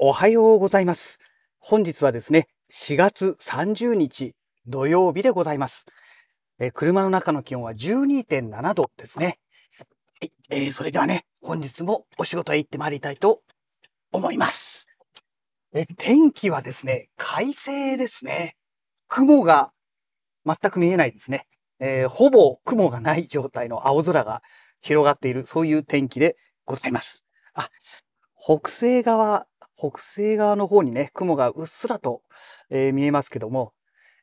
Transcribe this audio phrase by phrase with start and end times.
[0.00, 1.18] おはようございます。
[1.58, 5.86] 本日はですね、4月30日土曜日でございます。
[6.60, 9.40] え車の中の気温は12.7度ですね。
[10.20, 13.40] はい、えー、それではね、本日もお仕事へ行ってまいりたいと
[14.12, 14.86] 思います。
[15.72, 18.54] え天気はですね、快晴ですね。
[19.08, 19.72] 雲が
[20.46, 21.48] 全く見えないですね。
[21.80, 24.44] えー、ほぼ雲がない状態の青空が
[24.80, 27.24] 広がっている、そういう天気でございます。
[27.52, 27.68] あ、
[28.40, 32.22] 北西側、北西側の方にね、雲がうっすらと、
[32.68, 33.72] えー、見えますけども、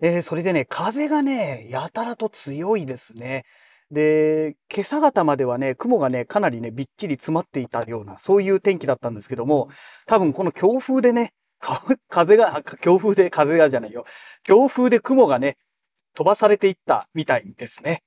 [0.00, 3.44] えー、それでね、風がね、やたらと強いですね。
[3.90, 9.68] で、今朝方まではね、雲がね、かなりね、びっちり詰まっていたような、そういう天気だったんですけども、
[10.06, 11.32] 多分この強風でね、
[12.08, 14.04] 風が、強風で風がじゃないよ。
[14.42, 15.56] 強風で雲がね、
[16.14, 18.02] 飛ばされていったみたいですね。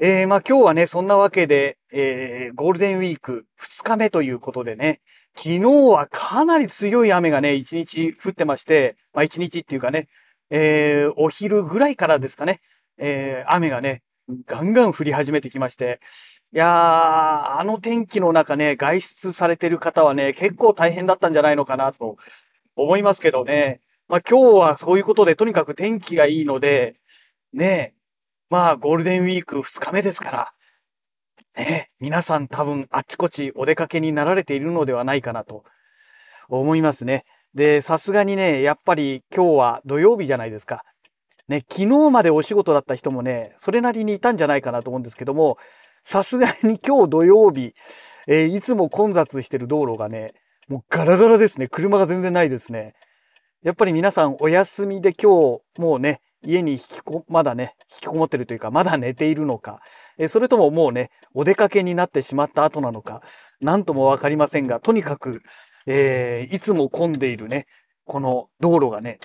[0.00, 5.00] えー、まあ今日はね、そんなわけで、えー、ゴールデンウィーク2日目ということでね、
[5.36, 10.08] 昨日はかなり強い雨がね、一日降ってまして、まあ一日っていうかね、
[10.50, 12.60] えー、お昼ぐらいからですかね、
[12.98, 14.02] えー、雨がね、
[14.46, 16.00] ガンガン降り始めてきまして、
[16.52, 22.16] いやー、あの天気の中ね、外出されてる方はね、結構大変だったんじゃないのかなと
[22.74, 23.80] 思いますけどね。
[24.08, 26.96] まあ今日はそういうことで、とにかく天気がいいので、
[27.52, 27.94] ね、
[28.50, 30.52] まあゴールデンウィーク2日目ですから、
[31.56, 35.64] ね、皆さん多分あっちこっちお出かけになられているのではないかなと
[36.48, 37.24] 思いますね。
[37.54, 40.82] で、さすがにね、やっぱり今日は土曜日じゃないですか。
[41.48, 45.58] ね、昨日までお仕事だった人もね、それなりにいたんじゃないかなと思うんですけども、
[46.02, 47.74] さすがに今日土曜日、
[48.26, 50.32] えー、いつも混雑してる道路がね、
[50.68, 51.68] もうガラガラですね。
[51.68, 52.94] 車が全然ないですね。
[53.62, 59.80] やっぱり皆さんお休みで今日もうね、家に引きこ、まだね、引きこもってるというか、まだ寝ているのか、
[60.18, 63.22] えそれとももうね、お出かけになってしまった後なのか、
[63.60, 65.42] なんともわかりませんが、とにかく、
[65.86, 67.66] えー、いつも混んでいるね、
[68.04, 69.18] この道路がね、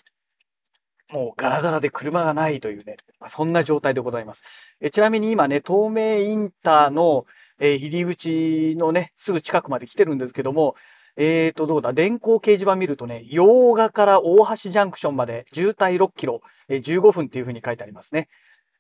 [1.12, 4.78] もうガラガラで車がないというね、まそんな状態でございます。
[4.80, 7.26] えちなみに今ね、東名インターの、
[7.60, 10.76] えー、入り口のね、すぐ近くまで来てるんですけども、
[11.22, 18.30] えーと、どうだ、電光掲示板見るとね、洋画から大橋ジャンクションまで渋滞6キロ、えー、15分っていう風に書いてありますね。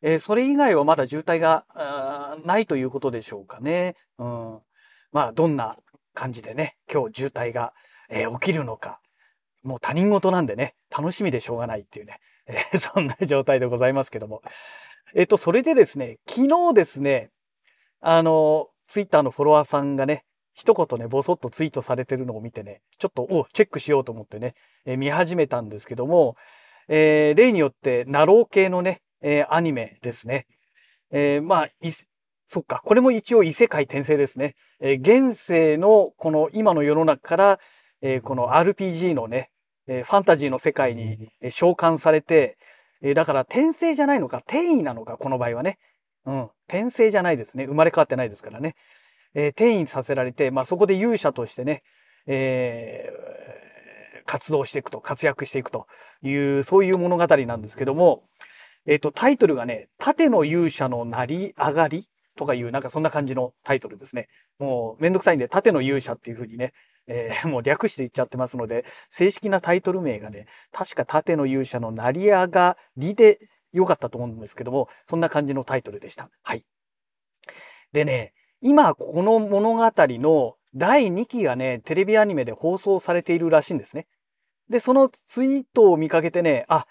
[0.01, 1.65] えー、それ以外はまだ渋滞が
[2.45, 3.95] ないということでしょうかね。
[4.17, 4.59] うん。
[5.11, 5.75] まあ、どんな
[6.13, 7.73] 感じでね、今日渋滞が、
[8.09, 9.01] えー、起きるのか。
[9.61, 14.43] もう他人事なんでね、楽しみでしょうがないっていうね、えー、 そんな状態でございますけども。
[15.13, 17.31] えっ、と、それでですね、昨日ですね、
[17.99, 20.23] あの、ツイッターのフォロワーさんがね、
[20.59, 24.55] 一言ね、ぼそっとツイートされてるのを見てね、ちょっと、お、チェックしようと思ってね、
[24.85, 26.35] えー、見始めたんですけども、
[26.89, 30.47] えー、例によって、ナロー系のね、えー、アニメですね。
[31.11, 31.91] えー、まあ、い、
[32.45, 34.55] そっか、これも一応異世界転生ですね。
[34.81, 37.59] えー、現世のこの今の世の中から、
[38.01, 39.51] えー、この RPG のね、
[39.87, 42.57] えー、ファンタジーの世界に、召喚されて、
[43.01, 45.79] えー、だから転生じゃないのか、転移なのか、この場合はね。
[46.25, 46.49] うん。
[46.67, 47.65] 転生じゃないですね。
[47.65, 48.75] 生まれ変わってないですからね。
[49.33, 51.83] えー、転移させられて、まあそこで勇者としてね、
[52.27, 55.87] えー、活動していくと、活躍していくと
[56.21, 58.23] いう、そういう物語なんですけども、
[58.85, 64.27] えっ、ー、と、タイトルがね、盾の勇者の成り上がりとかいう、なんかそんな感じのタイトルですね。
[64.57, 66.71] もうめんどくさいんで、盾の勇者っていう風にね、
[67.07, 73.39] えー、 もう略して言っちゃってますので、正式なタイトル名がね、確か盾の勇者の成り上がりで
[73.73, 76.29] 良かったと思うんですけども、そんな感じのタイトルでした。
[76.43, 76.63] はい。
[77.91, 84.07] でね、今この物語の第2期がね、テレビアニメで放送されているらしいんですね。
[84.69, 86.83] で、そのツイートを見かけてね、あ、っ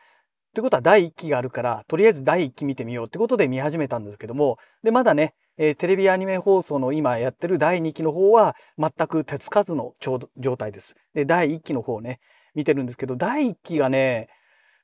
[0.55, 10.97] てことは第1期があるから、とりあえず第1期見てみようってことで見始めたんですけども、で、まだね、えー、テレビアニメ放送の今やってる第2期の方は全く手つかずの状態です。
[11.15, 12.19] で、第1期の方ね、
[12.55, 14.29] 見てるんですけど、第1期がね、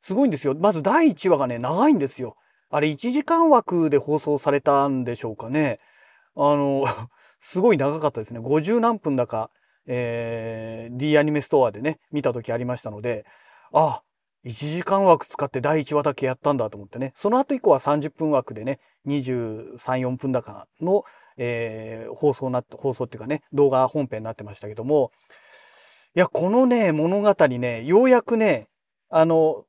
[0.00, 0.54] すごいんですよ。
[0.54, 2.36] まず第1話がね、長いんですよ。
[2.70, 5.80] あれ1時間枠で放送されたんでしょうかね。
[6.36, 6.84] あの、
[7.40, 8.40] すごい長かったですね。
[8.40, 9.50] 50何分だか、
[9.86, 13.26] えー、D アニメストアでね、見た時ありましたので、
[13.72, 14.02] あ、
[14.44, 17.12] 1時間枠使って第1話だけやったんだと思ってね。
[17.16, 21.04] その後以降は30分枠でね、23、4分だかの、
[21.36, 25.12] えー、放送なって、放送っていうかね、動画本編になってましたけども、
[26.14, 28.68] いや、このね、物語ね、ようやくね、
[29.08, 29.64] あの、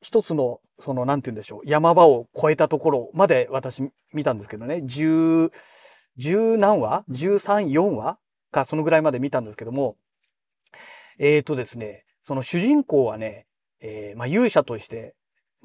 [0.00, 3.82] 一つの、その、なんて言うんでしょう、山場を越えたところまで私
[4.12, 5.50] 見たんですけどね、10、
[6.16, 8.18] 十何話 ?13、4話
[8.50, 9.96] か、そのぐらいまで見たんですけども、
[11.18, 13.46] えーとですね、その主人公はね、
[13.80, 15.14] えー、まあ、勇者として、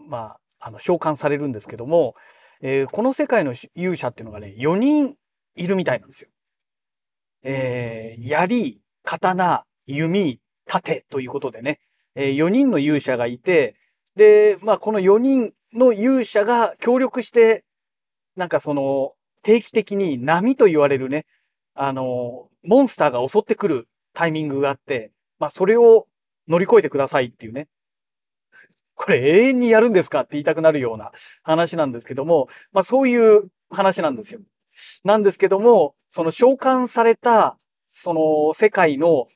[0.10, 2.16] まあ、あの、召喚されるんですけども、
[2.62, 5.16] えー、この世界の勇者っていうのがね、4人
[5.56, 6.30] いるみたいなんですよ。
[7.44, 11.80] えー、槍、刀、弓、盾ということでね、
[12.16, 13.76] えー、4人の勇者がいて、
[14.16, 17.64] で、まあ、この4人の勇者が協力して、
[18.36, 21.26] なんかその、定期的に波と言われるね、
[21.74, 26.08] あの、モンスターが襲ってくるタイミングがあって、まあ、それを
[26.48, 27.68] 乗り越えてくださいっていうね。
[28.96, 31.12] これ永遠にやるんですかって言いたくなるような
[31.42, 34.42] 話なんですけども、まあ、そういう話なんですよ。
[35.04, 39.28] なんですけども、その召喚された、その世界の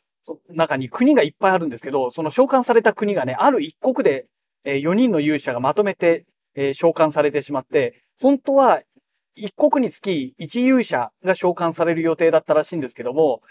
[0.50, 4.28] 中に国がいっぱいあるんですけど、その召喚された国がね、ある一国で、
[4.63, 6.25] え4人の勇者がまとめて、
[6.74, 8.81] 召喚されてしまって、本当は
[9.36, 13.42] 一国につき一勇者が召喚される予定だったらしいんですけども、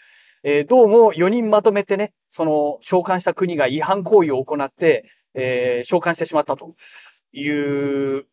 [0.42, 5.04] えー、どうも4人まとめてね、その召喚した国が違反行為を行って、
[5.34, 6.74] えー、召喚してしまったと
[7.32, 8.24] いう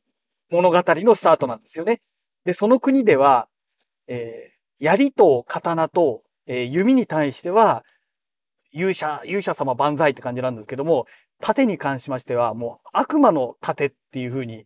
[0.50, 2.02] 物語のスタートなんですよね。
[2.46, 3.50] で、その国では、
[4.08, 7.84] えー、槍と刀と、えー、弓に対しては、
[8.72, 11.06] 勇者、勇者様万歳って感じなんですけども、
[11.42, 14.66] 盾に関しましては、もう悪魔の盾っていう風に、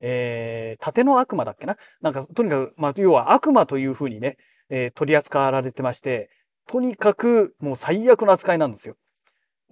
[0.00, 1.76] えー、盾の悪魔だっけな？
[2.00, 4.36] なんか、とにかく、まあ、要は悪魔という風にね、
[4.70, 6.30] えー、取り扱われてまして、
[6.66, 8.96] とにかくもう最悪の扱いなんですよ。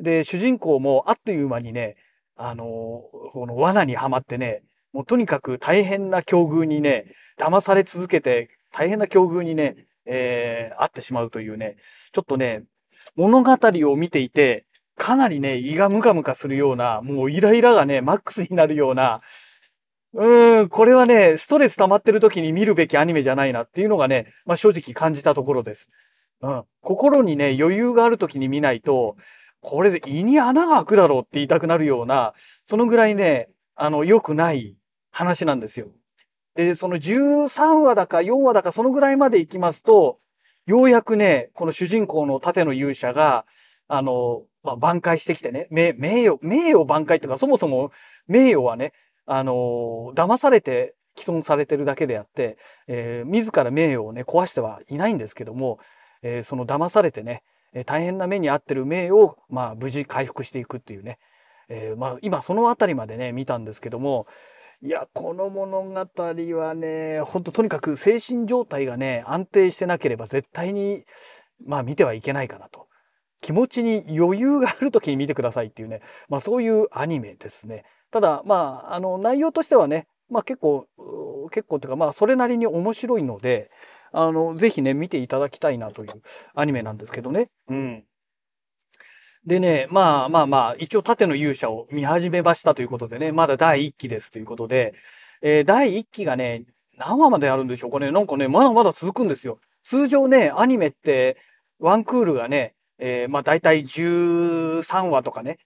[0.01, 1.97] で、主人公もあっという間にね、
[2.37, 2.67] あのー、
[3.33, 7.07] この罠にはまってね、もうとにかく大変な境遇にね、
[7.39, 11.77] 騙され続けて、大変な境遇にね、えー、会ってしまうというね、
[12.13, 12.65] ちょっとね、
[13.17, 14.67] 物語を見ていて、
[14.97, 19.21] かなりね、胃がムカムカするような、もうイライラがね、マックスになるような、
[20.15, 25.91] うん、これはね、ストレス溜まってる時に見るべきアニメじゃないなっていうのがね、まあ正直感じたところです。
[26.41, 26.65] うん。
[26.81, 29.17] 心にね、余裕がある時に見ないと、
[29.61, 32.33] これで胃に穴が開くだろうって言いたくなるような、
[32.67, 34.77] そのぐらいね、あの、良くない
[35.11, 35.89] 話なんですよ。
[36.55, 40.19] で、その13話だか4話だかそのぐらいまで行きますと、
[40.67, 43.47] ようやくね、この主人公の盾の勇者が、
[43.89, 47.91] あの、まあ、挽回してきてね、名誉、名誉挽回ってか、そもそも
[48.27, 48.93] 名誉はね、
[49.31, 55.79] あの、騙されて既存されてるだけであって、えー、自ら名誉をね、壊してはいないんですけども、
[56.23, 57.43] えー、その騙されてね、
[57.75, 61.19] えー、大変な目に遭ってる名誉を、まあ、無事回復していくっていうね、
[61.69, 64.27] えー、まあ、今そのあたりまでね、見たんですけども、
[64.81, 71.05] いや、この物語はね、ほんととにかく精神状態がね、安定してなければ絶対に、
[71.67, 72.87] まあ見てはいけないかなと。
[73.41, 77.85] 気持ちに余裕がある時に見てくださいっていうね、まあそういうアニメですね。
[78.11, 80.87] ただ、まあ、あの、内容としてはね、まあ結構、
[81.51, 83.71] 結構というか、まあそれなりに面白いので、
[84.13, 86.11] あの、ぜひね、見ていただきたいなという
[86.55, 87.49] アニメなんですけどね。
[87.69, 88.05] うん。
[89.47, 94.95] でね、まあまあまあ、一応縦の勇者を見始めましたということでね、まだ第1期ですということで、
[95.41, 96.65] えー、第1期がね、
[96.99, 98.11] 何話まであるんでしょうかね。
[98.11, 99.59] なんかね、まだまだ続くんですよ。
[99.85, 101.37] 通常ね、アニメって、
[101.79, 105.59] ワンクールがね、えー、まあ大体13話とかね、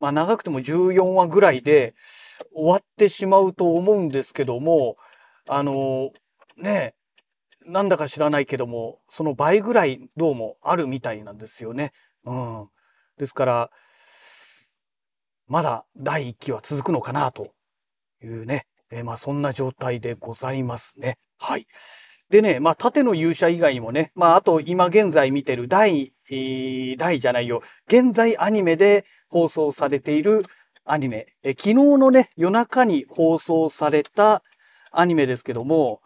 [0.00, 1.94] まあ長くても14話ぐらいで
[2.54, 4.96] 終わってしまうと思うんですけども、
[5.48, 6.10] あのー、
[6.62, 6.94] ね、
[7.66, 11.92] なんだか知らないけども、その倍ぐらいどうもあるみたいなんですよね。
[12.24, 12.68] うん。
[13.18, 13.70] ですから、
[15.46, 17.52] まだ第1期は続くのかなと
[18.22, 21.18] いうね、え、まあそんな状態でございますね。
[21.38, 21.66] はい。
[22.30, 30.42] でね、まあ縦の勇者以外にもね、まああと今現在見てる第、えー、第じゃないよ、現在アニメで放送されている
[30.84, 34.42] アニメ、え、昨日のね、夜中に放送された
[34.90, 36.00] アニメですけども、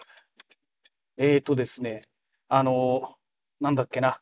[1.16, 2.02] えっ、ー、とですね、
[2.48, 3.04] あのー、
[3.60, 4.20] なんだっけな、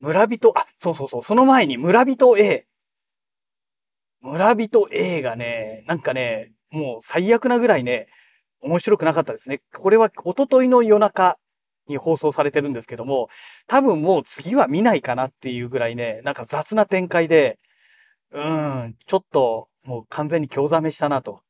[0.00, 2.66] 村人、あ、そうそうそう、その前に村人 A。
[4.20, 8.06] 村人 A がね、なんかね、もう最悪なぐらいね、
[8.60, 9.62] 面白くなかったですね。
[9.72, 11.38] これは一昨日の夜中
[11.88, 13.28] に放送されてるんですけども、
[13.66, 17.58] 多分もう次は見ないかなっていうぐらいね、なんか雑な展開で、
[18.32, 21.42] うん、ちょっともう完全に興ざめしたなと。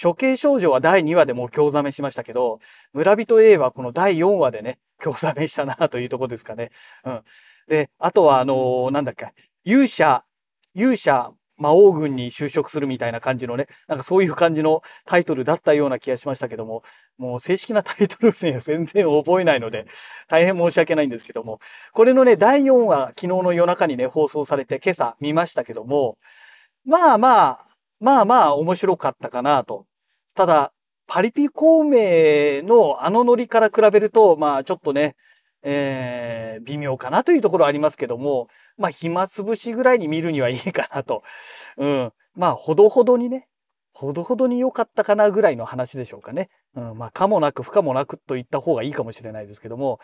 [0.00, 2.60] 処刑少女は第2話でもう興ざめしましたけど、
[2.92, 6.70] 村人 A はこの第4話でね、興ざめしたなというとこですかね。
[7.04, 7.22] うん。
[7.68, 9.32] で、あとは、あのー、なんだっけ、
[9.64, 10.24] 勇者、
[10.74, 16.82] 勇者魔王軍に就職するみたいな感じのね、なんかそういう感じのタイトルだったような気がしましたけども、
[17.18, 19.86] もう正式なタイトル名は全然覚えないので、
[20.28, 21.60] 大変申し訳ないんですけども、
[21.92, 26.18] これのね、第4話、昨日の夜中にね、放送されて今朝見ましたけども、
[26.84, 27.66] まあまあ、
[28.00, 29.86] まあまあ面白かったかなと。
[30.34, 30.72] ただ、
[31.06, 35.14] パリピ孔明のあのノリから比べると、まあちょっとね、
[35.62, 41.22] えー、微妙かなというところありますけども、まあ、暇つぶしぐらいに見るにはいいかなと。
[41.76, 42.12] うん。
[42.34, 43.48] まあ、ほどほどにね、
[43.92, 46.48] ほどほどに良かったかなぐらいの話でしょうかね。
[46.74, 46.98] うん。
[46.98, 50.00] まあ、かもなく不可もなくと言った方がいいかもしれないですけども、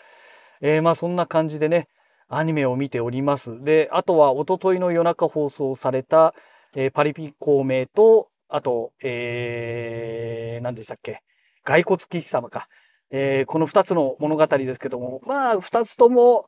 [0.61, 1.89] えー、まあ、そんな感じでね、
[2.29, 3.63] アニメを見ております。
[3.65, 6.35] で、あとは、おとといの夜中放送された、
[6.77, 11.23] えーパリピ孔明と、あと、えー、何でしたっけ？
[11.65, 12.69] 骸骨騎士様か。
[13.11, 16.47] えーこの二つの物語ですけども、まあ、二つとも、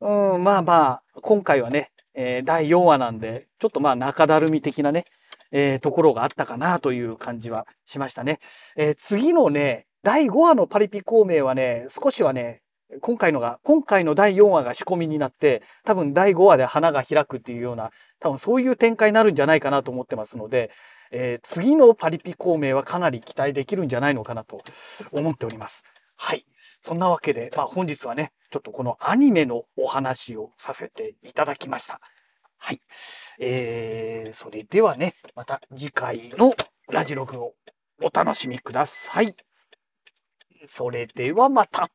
[0.00, 5.04] うん、まあまあ、今回はね、えー第4話なんで、ちょっとまあ中だるみ的なね、
[5.50, 8.38] えーところがあったかなという感じはしましたね。
[8.76, 12.60] えー次のね、第5話のパリピ孔明はね、少しはね、
[13.00, 20.70] 今回のが、今回の第4話が仕込みになって、多分第5話で花が開くっていうような、多分そういう展開になるんじゃないかなと思ってますので、
[21.10, 24.60] えー次のパリピ孔明はかなり期待できるんじゃないのかなと
[25.12, 25.84] 思っております。
[26.16, 26.44] はい。
[26.84, 32.00] そんなわけで、まあ本日はね、ちょっとこのアニメのお話をさせていただきました。
[32.58, 32.80] はい。
[33.38, 36.54] えー、それではね、また次回の
[36.88, 37.54] ラジログを
[38.02, 39.34] お楽しみください。
[40.66, 41.90] それではまた。